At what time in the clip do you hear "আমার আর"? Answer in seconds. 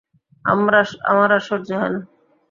0.45-1.41